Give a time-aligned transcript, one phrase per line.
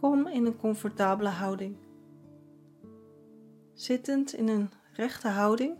[0.00, 1.76] Kom in een comfortabele houding.
[3.72, 5.76] Zittend in een rechte houding,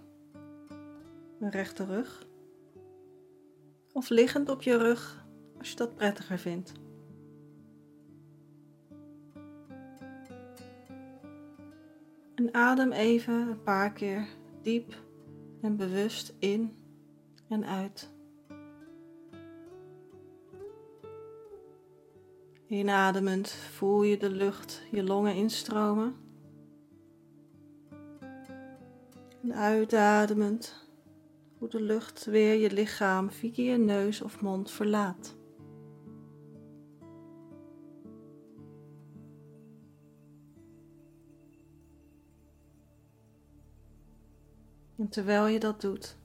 [1.41, 2.27] een rechte rug.
[3.93, 5.27] Of liggend op je rug
[5.59, 6.73] als je dat prettiger vindt.
[12.35, 14.27] En adem even een paar keer
[14.63, 14.95] diep
[15.61, 16.77] en bewust in
[17.49, 18.18] en uit.
[22.69, 26.15] Inademend voel je de lucht je longen instromen.
[29.43, 30.89] En uitademend
[31.59, 35.37] hoe de lucht weer je lichaam via je neus of mond verlaat.
[44.97, 46.17] En terwijl je dat doet,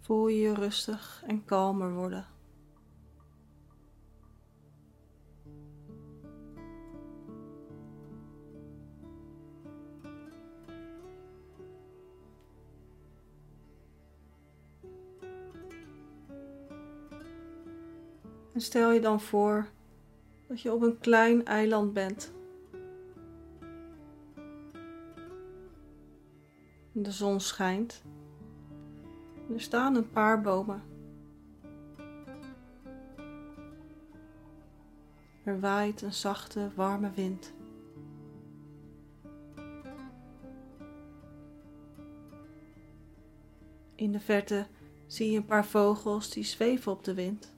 [0.00, 2.33] voel je je rustig en kalmer worden.
[18.54, 19.66] En stel je dan voor
[20.46, 22.32] dat je op een klein eiland bent.
[26.92, 28.02] De zon schijnt.
[29.52, 30.82] Er staan een paar bomen.
[35.44, 37.52] Er waait een zachte, warme wind.
[43.94, 44.66] In de verte
[45.06, 47.53] zie je een paar vogels die zweven op de wind.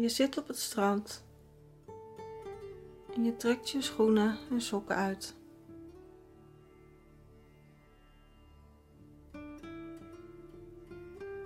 [0.00, 1.24] Je zit op het strand
[3.14, 5.34] en je trekt je schoenen en sokken uit.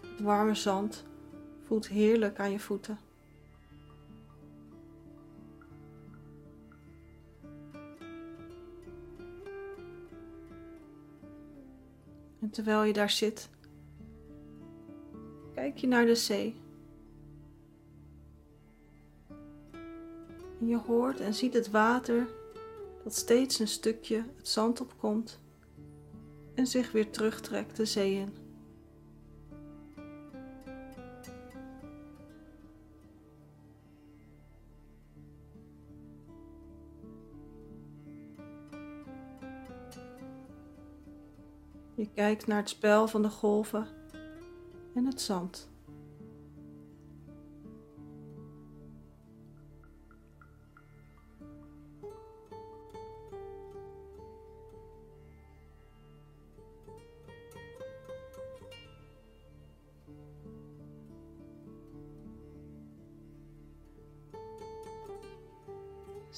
[0.01, 1.05] Het warme zand
[1.67, 2.99] voelt heerlijk aan je voeten.
[12.41, 13.49] En terwijl je daar zit,
[15.55, 16.62] kijk je naar de zee.
[20.65, 22.29] Je hoort en ziet het water
[23.05, 25.41] dat steeds een stukje het zand opkomt
[26.55, 28.35] en zich weer terugtrekt de zee in.
[41.95, 43.87] Je kijkt naar het spel van de golven
[44.95, 45.72] en het zand.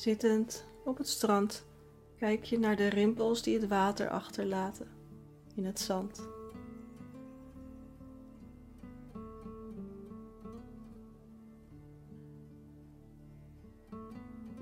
[0.04, 1.66] Zittend op het strand
[2.16, 4.88] kijk je naar de rimpels die het water achterlaten
[5.54, 6.28] in het zand.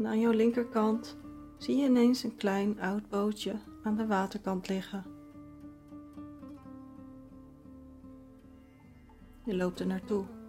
[0.02, 1.16] Aan jouw linkerkant
[1.58, 5.04] zie je ineens een klein oud bootje aan de waterkant liggen.
[9.44, 10.41] Je loopt er naartoe.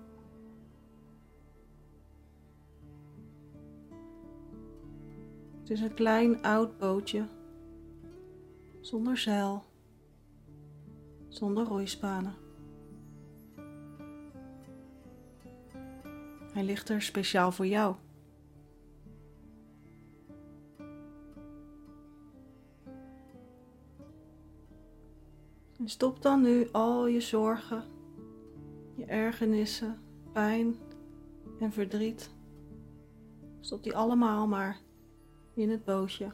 [5.73, 7.25] Is een klein oud bootje,
[8.81, 9.63] zonder zeil,
[11.27, 12.35] zonder roeispanen.
[16.53, 17.95] Hij ligt er speciaal voor jou.
[25.77, 27.83] En stop dan nu al je zorgen,
[28.95, 30.01] je ergernissen,
[30.31, 30.75] pijn
[31.59, 32.31] en verdriet.
[33.59, 34.77] Stop die allemaal maar
[35.53, 36.31] in het bootje.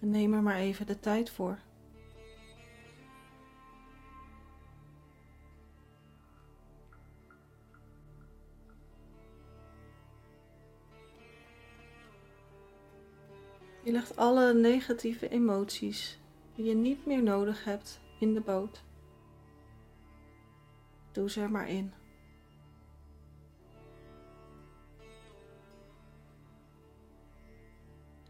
[0.00, 1.58] En neem er maar even de tijd voor.
[13.84, 16.18] Je legt alle negatieve emoties
[16.54, 18.84] die je niet meer nodig hebt in de boot.
[21.12, 22.01] Doe ze er maar in.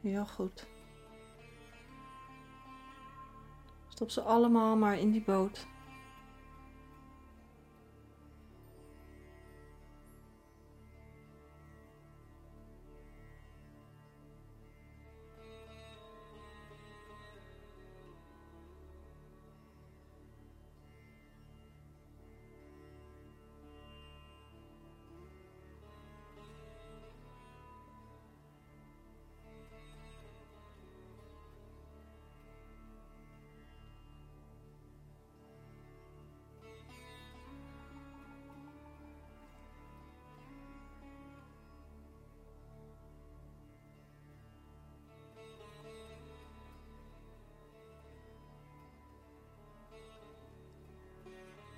[0.02, 0.66] Heel goed.
[3.88, 5.66] Stop ze allemaal maar in die boot.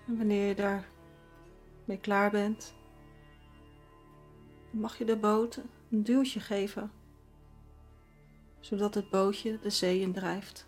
[0.06, 0.88] En wanneer je daar
[1.84, 2.74] mee klaar bent,
[4.70, 5.60] mag je de boot
[5.90, 6.92] een duwtje geven,
[8.60, 10.66] zodat het bootje de zee in drijft.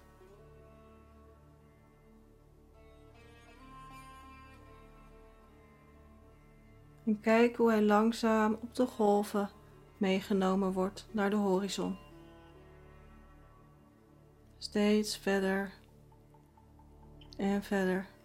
[7.04, 9.50] En kijk hoe hij langzaam op de golven
[9.96, 11.96] meegenomen wordt naar de horizon.
[14.58, 15.72] Steeds verder
[17.36, 18.15] en verder.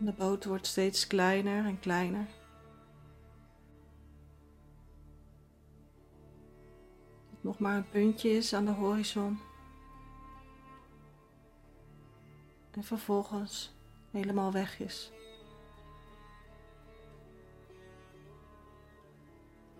[0.00, 2.26] De boot wordt steeds kleiner en kleiner.
[7.40, 9.38] Nog maar een puntje is aan de horizon.
[12.70, 13.74] En vervolgens
[14.10, 15.12] helemaal weg is.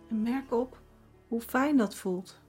[0.09, 0.81] En merk op
[1.29, 2.41] hoe fijn dat voelt.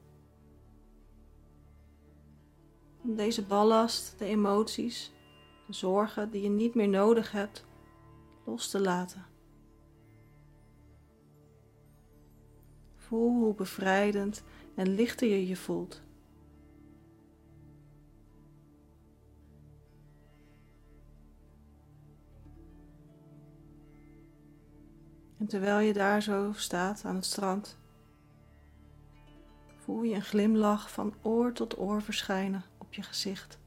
[3.02, 5.12] Deze ballast, de emoties,
[5.70, 7.66] zorgen die je niet meer nodig hebt,
[8.46, 9.26] los te laten.
[12.96, 14.44] Voel hoe bevrijdend
[14.76, 16.02] en lichter je je voelt.
[25.38, 27.78] En terwijl je daar zo staat aan het strand,
[29.78, 33.59] voel je een glimlach van oor tot oor verschijnen op je gezicht.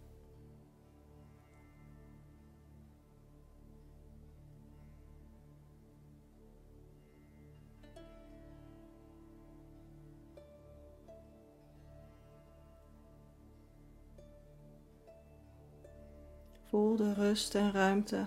[16.73, 18.27] Voel de rust en ruimte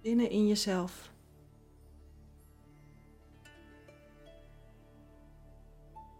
[0.00, 1.12] binnen in jezelf.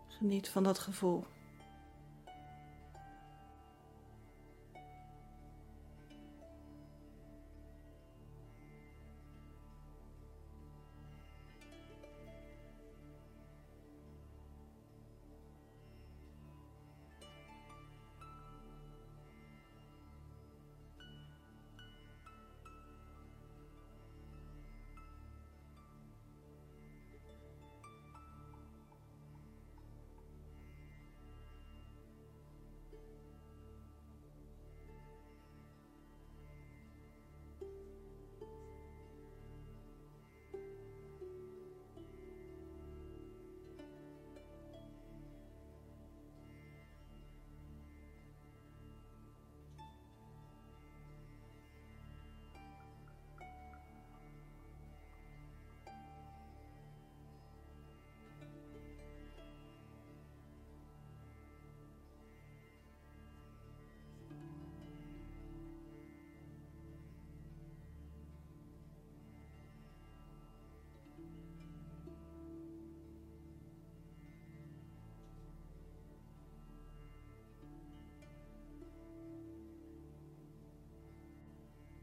[0.08, 1.24] Geniet van dat gevoel.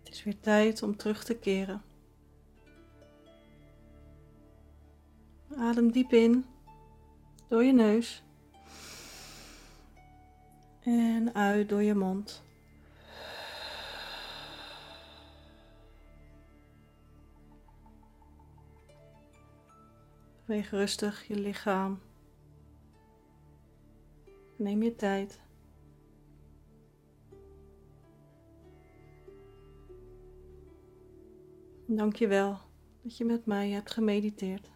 [0.09, 1.81] Het is weer tijd om terug te keren.
[5.57, 6.45] Adem diep in
[7.47, 8.23] door je neus
[10.79, 12.43] en uit door je mond.
[20.45, 21.99] Beweeg rustig je lichaam.
[24.55, 25.39] Neem je tijd.
[31.91, 32.57] Dank je wel
[33.03, 34.69] dat je met mij hebt gemediteerd.